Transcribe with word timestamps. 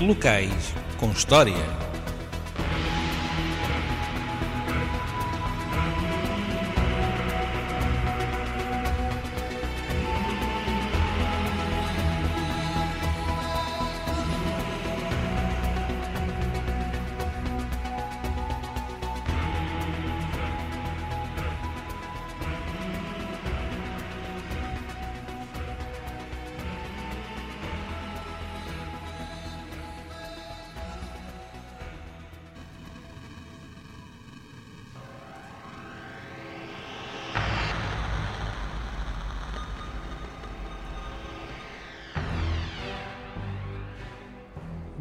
locais 0.00 0.74
com 0.98 1.10
história. 1.10 1.85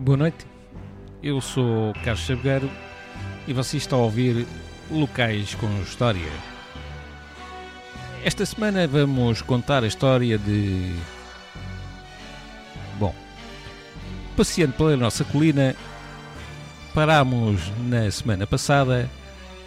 Boa 0.06 0.18
noite, 0.18 0.46
eu 1.24 1.42
sou 1.42 1.92
Carlos 2.04 2.20
Chavegueiro 2.20 2.70
e 3.48 3.54
você 3.54 3.78
está 3.78 3.96
a 3.96 4.00
ouvir 4.00 4.46
Locais 4.92 5.56
com 5.56 5.66
História. 5.82 6.32
Esta 8.24 8.46
semana 8.46 8.86
vamos 8.86 9.42
contar 9.42 9.84
a 9.84 9.88
história 9.88 10.38
de. 10.38 10.94
Bom, 13.00 13.16
passeando 14.38 14.74
pela 14.74 14.96
nossa 14.96 15.24
colina, 15.24 15.76
parámos 16.94 17.60
na 17.80 18.12
semana 18.12 18.46
passada 18.46 19.10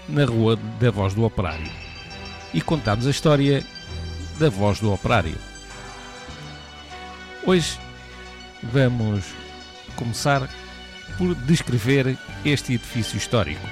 na 0.09 0.25
Rua 0.25 0.56
da 0.78 0.92
Voz 0.92 1.14
do 1.14 1.25
Operário 1.25 1.69
e 2.55 2.61
contámos 2.62 3.09
a 3.09 3.11
história 3.11 3.64
da 4.39 4.48
Voz 4.48 4.78
do 4.78 4.92
Operário. 4.92 5.34
Hoje 7.44 7.77
vamos 8.62 9.47
começar 9.98 10.48
por 11.18 11.34
descrever 11.34 12.16
este 12.44 12.74
edifício 12.74 13.18
histórico. 13.18 13.66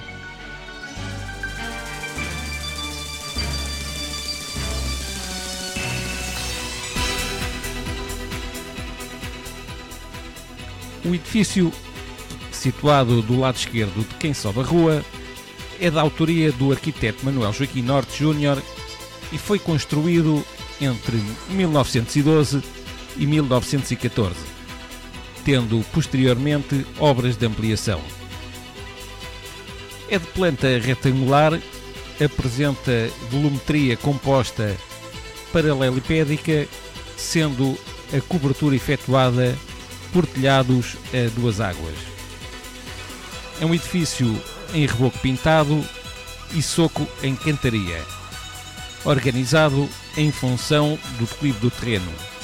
O 11.05 11.15
edifício, 11.15 11.73
situado 12.51 13.23
do 13.23 13.39
lado 13.39 13.55
esquerdo 13.55 14.01
de 14.01 14.15
quem 14.17 14.35
sobe 14.35 14.59
a 14.59 14.65
rua, 14.65 15.05
é 15.81 15.89
da 15.89 16.01
autoria 16.01 16.51
do 16.51 16.73
arquiteto 16.73 17.25
Manuel 17.25 17.53
Joaquim 17.53 17.83
Norte 17.83 18.19
Júnior 18.19 18.61
e 19.31 19.39
foi 19.39 19.61
construído 19.61 20.45
entre 20.81 21.23
1912 21.51 22.61
e 23.17 23.27
1914 23.27 24.56
tendo 25.47 25.81
posteriormente 25.93 26.85
obras 26.99 27.37
de 27.37 27.47
ampliação. 27.47 28.03
É 30.11 30.19
de 30.19 30.27
planta 30.27 30.67
retangular, 30.81 31.59
apresenta 32.23 33.09
volumetria 33.31 33.97
composta 33.97 34.77
paralelepédica, 35.53 36.67
sendo 37.17 37.79
a 38.13 38.21
cobertura 38.21 38.75
efetuada 38.75 39.57
por 40.13 40.27
telhados 40.27 40.97
a 41.15 41.31
duas 41.39 41.61
águas. 41.61 41.95
É 43.61 43.65
um 43.65 43.73
edifício 43.73 44.37
em 44.75 44.85
reboco 44.85 45.19
pintado 45.21 45.85
e 46.55 46.61
soco 46.61 47.07
em 47.23 47.37
cantaria, 47.37 48.03
organizado 49.05 49.89
em 50.17 50.33
função 50.33 50.99
do 51.19 51.25
declive 51.25 51.61
do 51.61 51.71
terreno 51.71 52.36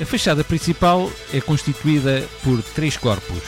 a 0.00 0.04
fachada 0.04 0.42
principal 0.42 1.10
é 1.32 1.40
constituída 1.40 2.26
por 2.42 2.60
três 2.62 2.96
corpos, 2.96 3.42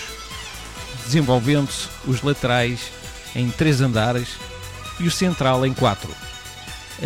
desenvolvendo-se 1.05 1.89
os 2.07 2.23
laterais 2.23 2.93
em 3.35 3.51
três 3.51 3.81
andares 3.81 4.29
e 5.01 5.07
o 5.07 5.11
central 5.11 5.67
em 5.67 5.75
quatro, 5.75 6.11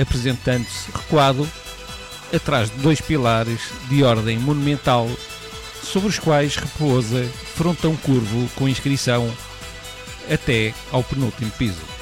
apresentando-se 0.00 0.90
recuado 0.92 1.48
atrás 2.34 2.70
de 2.70 2.76
dois 2.76 3.00
pilares 3.00 3.60
de 3.88 4.04
ordem 4.04 4.38
monumental 4.38 5.08
sobre 5.82 6.08
os 6.08 6.18
quais 6.18 6.56
repousa 6.56 7.26
frontão 7.56 7.96
curvo 7.96 8.48
com 8.54 8.68
inscrição 8.68 9.32
até 10.32 10.74
ao 10.92 11.02
penúltimo 11.02 11.50
piso. 11.52 11.99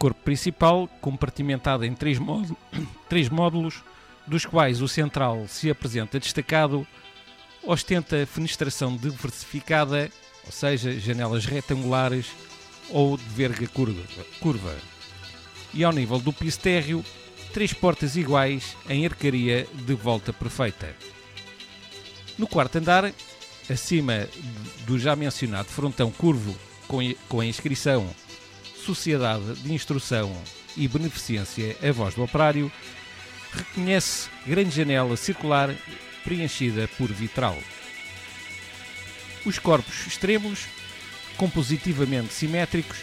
Corpo 0.00 0.22
principal, 0.22 0.88
compartimentado 1.02 1.84
em 1.84 1.94
três, 1.94 2.18
três 3.06 3.28
módulos, 3.28 3.84
dos 4.26 4.46
quais 4.46 4.80
o 4.80 4.88
central 4.88 5.44
se 5.46 5.70
apresenta 5.70 6.18
destacado, 6.18 6.86
ostenta 7.62 8.26
fenestração 8.26 8.96
diversificada, 8.96 10.10
ou 10.46 10.50
seja, 10.50 10.98
janelas 10.98 11.44
retangulares 11.44 12.28
ou 12.88 13.18
de 13.18 13.24
verga 13.24 13.68
curva. 14.40 14.74
E 15.74 15.84
ao 15.84 15.92
nível 15.92 16.18
do 16.18 16.32
piso 16.32 16.58
térreo, 16.58 17.04
três 17.52 17.74
portas 17.74 18.16
iguais 18.16 18.74
em 18.88 19.04
arcaria 19.04 19.68
de 19.86 19.94
volta 19.94 20.32
perfeita. 20.32 20.96
No 22.38 22.46
quarto 22.46 22.76
andar, 22.76 23.12
acima 23.68 24.26
do 24.86 24.98
já 24.98 25.14
mencionado 25.14 25.68
frontão 25.68 26.10
curvo 26.10 26.56
com 26.88 27.40
a 27.40 27.44
inscrição 27.44 28.08
Sociedade 28.90 29.54
de 29.62 29.72
Instrução 29.72 30.36
e 30.76 30.88
Beneficência 30.88 31.76
A 31.80 31.92
Voz 31.92 32.12
do 32.14 32.24
Operário, 32.24 32.72
reconhece 33.52 34.28
grande 34.44 34.74
janela 34.74 35.16
circular 35.16 35.72
preenchida 36.24 36.88
por 36.98 37.06
vitral. 37.12 37.56
Os 39.46 39.60
corpos 39.60 40.08
extremos, 40.08 40.66
compositivamente 41.36 42.34
simétricos, 42.34 42.98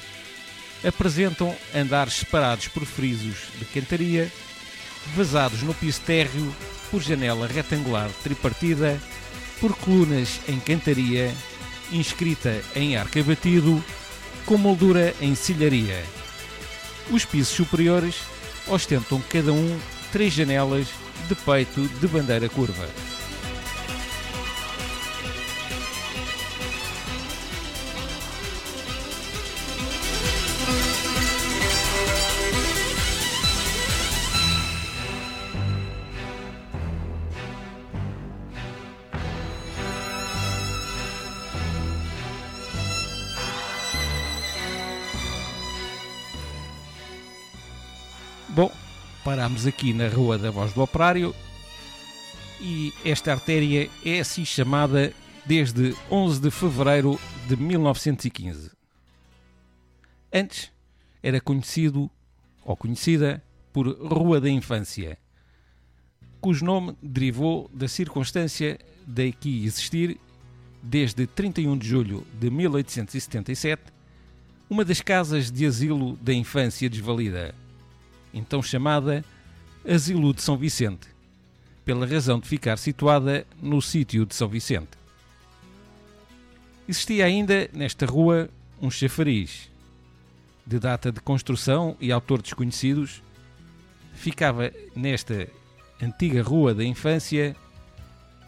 apresentam 0.86 1.56
andares 1.74 2.16
separados 2.16 2.68
por 2.68 2.86
frisos 2.86 3.38
de 3.58 3.64
cantaria, 3.64 4.30
vazados 5.16 5.64
no 5.64 5.74
piso 5.74 6.02
térreo 6.02 6.54
por 6.92 7.02
janela 7.02 7.48
retangular 7.48 8.10
tripartida, 8.24 9.02
por 9.62 9.74
colunas 9.78 10.42
em 10.50 10.60
cantaria, 10.60 11.34
inscrita 11.94 12.62
em 12.76 12.98
arco 12.98 13.20
abatido 13.20 13.82
com 14.48 14.58
moldura 14.58 15.14
em 15.20 15.36
silharia. 15.36 16.02
Os 17.12 17.26
pisos 17.26 17.50
superiores 17.50 18.16
ostentam 18.66 19.22
cada 19.30 19.52
um 19.52 19.78
três 20.12 20.32
janelas 20.34 20.88
de 21.28 21.36
peito 21.36 21.82
de 21.82 22.08
bandeira 22.08 22.48
curva. 22.48 22.88
Parámos 49.28 49.68
aqui 49.68 49.92
na 49.92 50.08
Rua 50.08 50.38
da 50.38 50.50
Voz 50.50 50.72
do 50.72 50.82
Operário 50.82 51.36
e 52.62 52.94
esta 53.04 53.34
artéria 53.34 53.90
é 54.06 54.22
assim 54.22 54.46
chamada 54.46 55.12
desde 55.46 55.94
11 56.10 56.40
de 56.40 56.50
fevereiro 56.50 57.20
de 57.46 57.58
1915. 57.58 58.72
Antes 60.34 60.72
era 61.22 61.42
conhecido 61.42 62.10
ou 62.64 62.78
conhecida 62.78 63.44
por 63.74 63.90
Rua 63.90 64.40
da 64.40 64.50
Infância, 64.50 65.18
cujo 66.40 66.64
nome 66.64 66.96
derivou 67.04 67.70
da 67.74 67.90
circunstância 67.90 68.80
de 69.06 69.28
aqui 69.28 69.66
existir, 69.66 70.18
desde 70.82 71.28
31 71.28 71.78
de 71.78 71.86
julho 71.86 72.26
de 72.40 72.50
1877, 72.50 73.92
uma 74.70 74.86
das 74.86 75.02
casas 75.02 75.52
de 75.52 75.66
asilo 75.66 76.16
da 76.22 76.34
infância 76.34 76.90
desvalida 76.90 77.54
então 78.34 78.62
chamada 78.62 79.24
Asilo 79.88 80.34
de 80.34 80.42
São 80.42 80.58
Vicente, 80.58 81.08
pela 81.86 82.06
razão 82.06 82.40
de 82.40 82.48
ficar 82.48 82.78
situada 82.78 83.46
no 83.62 83.82
sítio 83.82 84.26
de 84.26 84.36
São 84.36 84.48
Vicente. 84.48 84.98
Existia 86.88 87.26
ainda 87.26 87.70
nesta 87.74 88.06
rua 88.06 88.50
um 88.82 88.92
chafariz, 88.92 89.70
de 90.66 90.80
data 90.80 91.12
de 91.12 91.20
construção 91.22 91.96
e 92.00 92.12
autor 92.12 92.42
desconhecidos, 92.42 93.22
ficava 94.14 94.72
nesta 94.96 95.48
antiga 96.02 96.44
rua 96.44 96.74
da 96.74 96.84
infância, 96.84 97.56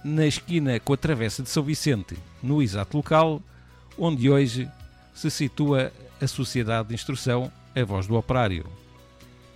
na 0.03 0.25
esquina 0.25 0.79
com 0.79 0.93
a 0.93 0.97
travessa 0.97 1.43
de 1.43 1.49
São 1.49 1.63
Vicente, 1.63 2.15
no 2.41 2.61
exato 2.61 2.97
local 2.97 3.41
onde 3.97 4.29
hoje 4.29 4.69
se 5.13 5.29
situa 5.29 5.91
a 6.21 6.27
Sociedade 6.27 6.89
de 6.89 6.95
Instrução 6.95 7.51
A 7.75 7.83
Voz 7.83 8.07
do 8.07 8.15
Operário. 8.15 8.65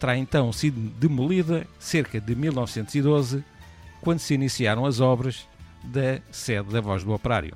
Terá 0.04 0.18
então 0.18 0.52
sido 0.52 0.82
demolida 1.00 1.66
cerca 1.80 2.20
de 2.20 2.36
1912, 2.36 3.42
quando 4.02 4.20
se 4.20 4.34
iniciaram 4.34 4.86
as 4.86 5.00
obras 5.00 5.48
da 5.82 6.20
sede 6.30 6.74
da 6.74 6.82
Voz 6.82 7.06
do 7.06 7.14
Operário. 7.14 7.56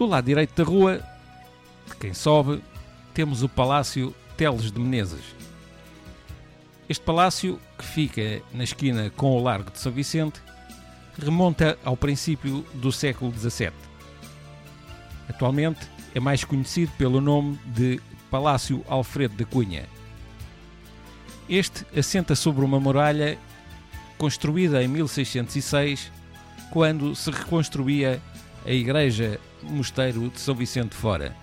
Do 0.00 0.06
lado 0.06 0.24
direito 0.24 0.54
da 0.54 0.64
rua, 0.64 0.98
de 1.86 1.94
quem 1.96 2.14
sobe, 2.14 2.64
temos 3.12 3.42
o 3.42 3.48
Palácio 3.50 4.14
Teles 4.34 4.72
de 4.72 4.80
Menezes. 4.80 5.36
Este 6.88 7.04
palácio, 7.04 7.60
que 7.76 7.84
fica 7.84 8.40
na 8.54 8.64
esquina 8.64 9.10
com 9.10 9.36
o 9.36 9.42
Largo 9.42 9.70
de 9.70 9.78
São 9.78 9.92
Vicente, 9.92 10.40
remonta 11.22 11.78
ao 11.84 11.98
princípio 11.98 12.64
do 12.72 12.90
século 12.90 13.30
XVII. 13.30 13.72
Atualmente 15.28 15.80
é 16.14 16.18
mais 16.18 16.44
conhecido 16.44 16.90
pelo 16.96 17.20
nome 17.20 17.60
de 17.66 18.00
Palácio 18.30 18.82
Alfredo 18.88 19.36
da 19.36 19.44
Cunha. 19.44 19.84
Este 21.46 21.84
assenta 21.94 22.34
sobre 22.34 22.64
uma 22.64 22.80
muralha 22.80 23.36
construída 24.16 24.82
em 24.82 24.88
1606, 24.88 26.10
quando 26.70 27.14
se 27.14 27.30
reconstruía 27.30 28.18
a 28.64 28.70
Igreja 28.70 29.38
Mosteiro 29.62 30.28
de 30.28 30.40
São 30.40 30.54
Vicente 30.54 30.94
Fora. 30.94 31.36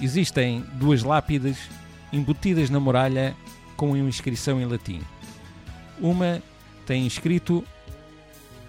Existem 0.00 0.64
duas 0.74 1.02
lápides 1.02 1.58
embutidas 2.12 2.70
na 2.70 2.80
muralha 2.80 3.36
com 3.76 3.90
uma 3.92 3.98
inscrição 3.98 4.60
em 4.60 4.64
latim. 4.64 5.02
Uma 6.00 6.42
tem 6.86 7.06
escrito: 7.06 7.64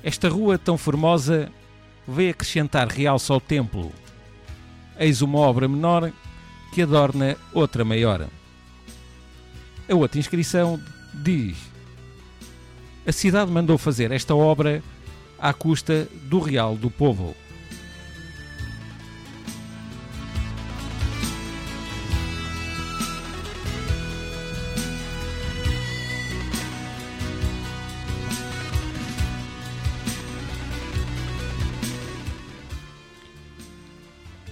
Esta 0.04 0.30
rua 0.30 0.58
tão 0.58 0.78
formosa 0.78 1.52
veio 2.08 2.32
acrescentar 2.32 2.88
realce 2.88 3.32
ao 3.32 3.40
templo. 3.40 3.92
Eis 5.00 5.22
uma 5.22 5.40
obra 5.40 5.68
menor 5.68 6.12
que 6.74 6.82
adorna 6.82 7.38
outra 7.54 7.84
maior. 7.84 8.28
A 9.90 9.96
outra 9.96 10.20
inscrição 10.20 10.82
diz: 11.14 11.58
A 13.06 13.12
cidade 13.12 13.52
mandou 13.52 13.78
fazer 13.78 14.12
esta 14.12 14.36
obra 14.36 14.84
à 15.42 15.52
custa 15.54 16.08
do 16.26 16.40
real 16.40 16.76
do 16.76 16.92
povo. 16.92 17.36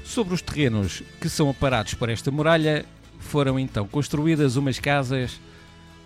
Sobre 0.03 0.33
os 0.33 0.41
terrenos 0.41 1.03
que 1.21 1.29
são 1.29 1.51
aparados 1.51 1.93
por 1.93 2.09
esta 2.09 2.31
muralha, 2.31 2.83
foram 3.19 3.59
então 3.59 3.87
construídas 3.87 4.55
umas 4.55 4.79
casas 4.79 5.39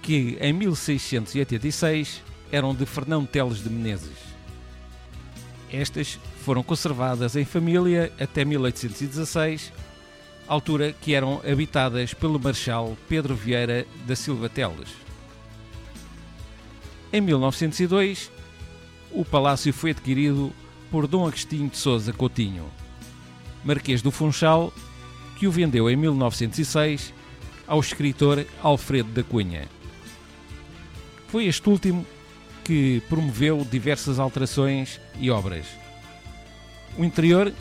que 0.02 0.38
em 0.42 0.52
1686 0.52 2.22
eram 2.52 2.76
de 2.76 2.86
Fernão 2.86 3.26
Teles 3.26 3.64
de 3.64 3.70
Menezes. 3.70 4.33
Estas 5.74 6.20
foram 6.46 6.62
conservadas 6.62 7.36
em 7.36 7.44
família 7.44 8.14
até 8.20 8.46
1816, 8.46 9.74
altura 10.48 10.94
que 10.94 11.16
eram 11.16 11.42
habitadas 11.50 12.14
pelo 12.14 12.40
Marechal 12.40 12.96
Pedro 13.10 13.34
Vieira 13.34 13.88
da 14.06 14.16
Silva 14.16 14.48
Teles. 14.48 14.90
Em 17.12 17.20
1902, 17.20 18.32
o 19.12 19.26
palácio 19.26 19.74
foi 19.74 19.90
adquirido 19.92 20.54
por 20.92 21.08
Dom 21.08 21.26
Agostinho 21.26 21.68
de 21.68 21.78
Souza 21.78 22.14
Coutinho, 22.14 22.70
Marquês 23.66 24.00
do 24.04 24.12
Funchal, 24.12 24.72
que 25.40 25.48
o 25.48 25.52
vendeu 25.52 25.90
em 25.90 25.96
1906 25.96 27.12
ao 27.66 27.80
escritor 27.80 28.46
Alfredo 28.62 29.10
da 29.10 29.24
Cunha. 29.24 29.68
Foi 31.30 31.46
este 31.46 31.68
último 31.68 32.06
que 32.64 33.02
promoveu 33.10 33.66
diversas 33.70 34.20
alterações 34.20 35.00
e 35.20 35.30
obras. 35.30 35.66
O 36.98 37.04
interior, 37.04 37.52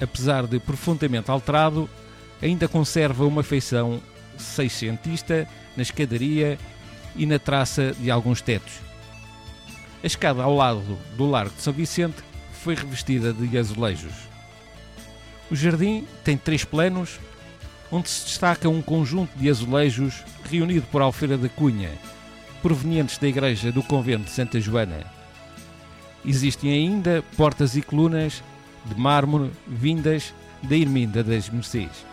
apesar 0.00 0.46
de 0.46 0.58
profundamente 0.58 1.30
alterado, 1.30 1.88
ainda 2.42 2.68
conserva 2.68 3.24
uma 3.26 3.42
feição 3.42 4.00
seiscentista 4.36 5.46
na 5.76 5.82
escadaria 5.82 6.58
e 7.16 7.26
na 7.26 7.38
traça 7.38 7.94
de 7.98 8.10
alguns 8.10 8.40
tetos. 8.40 8.72
A 10.02 10.06
escada 10.06 10.42
ao 10.42 10.54
lado 10.54 10.98
do 11.16 11.28
Largo 11.28 11.54
de 11.54 11.62
São 11.62 11.72
Vicente 11.72 12.16
foi 12.52 12.74
revestida 12.74 13.32
de 13.32 13.58
azulejos. 13.58 14.12
O 15.50 15.56
jardim 15.56 16.06
tem 16.24 16.36
três 16.36 16.64
planos, 16.64 17.18
onde 17.90 18.08
se 18.08 18.24
destaca 18.24 18.68
um 18.68 18.80
conjunto 18.80 19.36
de 19.36 19.50
azulejos 19.50 20.22
reunido 20.48 20.86
por 20.90 21.02
Alfeira 21.02 21.36
da 21.36 21.48
Cunha, 21.48 21.90
provenientes 22.62 23.18
da 23.18 23.28
igreja 23.28 23.72
do 23.72 23.82
convento 23.82 24.24
de 24.24 24.30
Santa 24.30 24.60
Joana. 24.60 25.04
Existem 26.24 26.72
ainda 26.72 27.24
portas 27.36 27.76
e 27.76 27.82
colunas 27.82 28.42
de 28.84 28.98
mármore 28.98 29.50
vindas 29.66 30.34
da 30.62 30.76
Irminda 30.76 31.22
das 31.24 31.48
Mercês. 31.48 32.09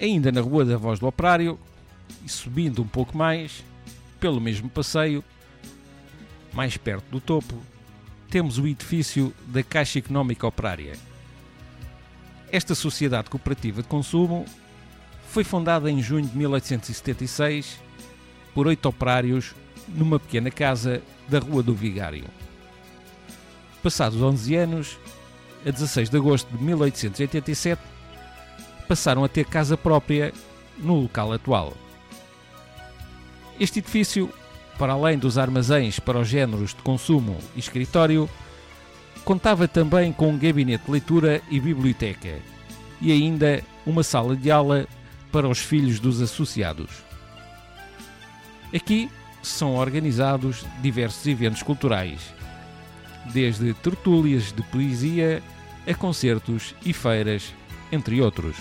Ainda 0.00 0.32
na 0.32 0.40
Rua 0.40 0.64
da 0.64 0.76
Voz 0.76 0.98
do 0.98 1.06
Operário, 1.06 1.58
e 2.24 2.28
subindo 2.28 2.82
um 2.82 2.86
pouco 2.86 3.16
mais, 3.16 3.64
pelo 4.18 4.40
mesmo 4.40 4.68
passeio, 4.68 5.22
mais 6.52 6.76
perto 6.76 7.04
do 7.10 7.20
topo, 7.20 7.54
temos 8.30 8.58
o 8.58 8.66
edifício 8.66 9.32
da 9.46 9.62
Caixa 9.62 9.98
Económica 9.98 10.46
Operária. 10.46 10.94
Esta 12.50 12.74
sociedade 12.74 13.28
cooperativa 13.28 13.82
de 13.82 13.88
consumo 13.88 14.44
foi 15.28 15.44
fundada 15.44 15.90
em 15.90 16.02
junho 16.02 16.26
de 16.26 16.36
1876 16.36 17.78
por 18.54 18.66
oito 18.66 18.88
operários 18.88 19.54
numa 19.88 20.18
pequena 20.18 20.50
casa 20.50 21.02
da 21.28 21.38
Rua 21.38 21.62
do 21.62 21.74
Vigário. 21.74 22.24
Passados 23.82 24.20
11 24.20 24.56
anos, 24.56 24.98
a 25.66 25.70
16 25.70 26.10
de 26.10 26.16
agosto 26.16 26.56
de 26.56 26.62
1887, 26.62 27.80
passaram 28.88 29.22
a 29.22 29.28
ter 29.28 29.44
casa 29.44 29.76
própria 29.76 30.32
no 30.78 31.02
local 31.02 31.32
atual. 31.32 31.74
Este 33.60 33.80
edifício, 33.80 34.32
para 34.78 34.92
além 34.92 35.18
dos 35.18 35.36
armazéns 35.36 35.98
para 35.98 36.18
os 36.18 36.28
géneros 36.28 36.70
de 36.70 36.82
consumo 36.82 37.36
e 37.54 37.58
escritório, 37.58 38.28
contava 39.24 39.68
também 39.68 40.12
com 40.12 40.30
um 40.30 40.38
gabinete 40.38 40.84
de 40.86 40.90
leitura 40.90 41.42
e 41.50 41.60
biblioteca, 41.60 42.38
e 43.00 43.12
ainda 43.12 43.62
uma 43.84 44.02
sala 44.02 44.34
de 44.34 44.50
aula 44.50 44.86
para 45.30 45.48
os 45.48 45.58
filhos 45.58 46.00
dos 46.00 46.22
associados. 46.22 46.90
Aqui 48.74 49.10
são 49.42 49.74
organizados 49.76 50.64
diversos 50.80 51.26
eventos 51.26 51.62
culturais, 51.62 52.20
desde 53.32 53.74
tertúlias 53.74 54.52
de 54.52 54.62
poesia 54.62 55.42
a 55.86 55.94
concertos 55.94 56.74
e 56.84 56.92
feiras, 56.92 57.52
entre 57.90 58.20
outros. 58.20 58.56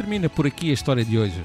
Termina 0.00 0.30
por 0.30 0.46
aqui 0.46 0.70
a 0.70 0.72
história 0.72 1.04
de 1.04 1.18
hoje. 1.18 1.44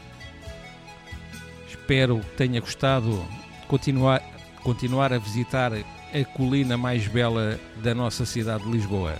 Espero 1.67 2.21
que 2.21 2.37
tenha 2.37 2.61
gostado 2.61 3.21
continuar, 3.67 4.23
continuar 4.63 5.11
a 5.11 5.17
visitar 5.17 5.73
a 5.73 6.25
colina 6.37 6.77
mais 6.77 7.05
bela 7.05 7.59
da 7.83 7.93
nossa 7.93 8.25
cidade 8.25 8.63
de 8.63 8.71
Lisboa. 8.71 9.17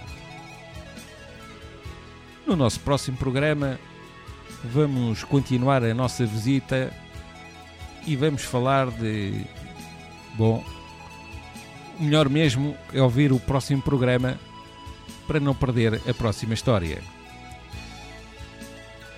No 2.47 2.55
nosso 2.55 2.79
próximo 2.79 3.17
programa, 3.17 3.77
vamos 4.63 5.25
continuar 5.25 5.83
a 5.83 5.93
nossa 5.93 6.25
visita 6.25 6.93
e 8.07 8.15
vamos 8.15 8.43
falar 8.43 8.89
de. 8.89 9.41
Bom, 10.35 10.63
melhor 11.99 12.29
mesmo 12.29 12.77
é 12.93 13.01
ouvir 13.01 13.33
o 13.33 13.39
próximo 13.39 13.81
programa 13.81 14.39
para 15.27 15.41
não 15.41 15.53
perder 15.53 16.01
a 16.07 16.13
próxima 16.13 16.53
história. 16.53 17.14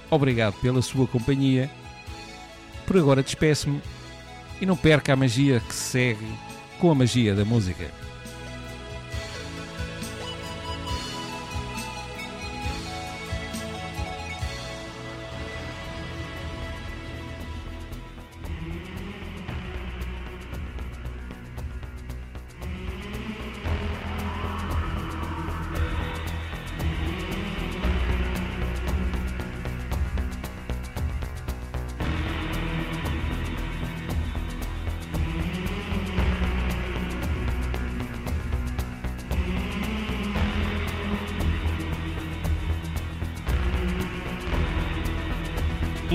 Obrigado 0.10 0.54
pela 0.62 0.82
sua 0.82 1.08
companhia. 1.08 1.70
Por 2.86 2.98
agora 2.98 3.22
despeço-me 3.22 3.82
e 4.62 4.66
não 4.66 4.76
perca 4.76 5.14
a 5.14 5.16
magia 5.16 5.60
que 5.60 5.74
se 5.74 5.92
segue 5.92 6.28
com 6.80 6.90
a 6.90 6.96
magia 6.96 7.36
da 7.36 7.44
música. 7.44 7.92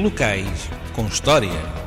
Locais 0.02 0.68
com 0.94 1.06
história. 1.06 1.81